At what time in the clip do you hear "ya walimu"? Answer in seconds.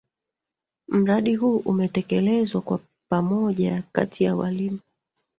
4.23-4.79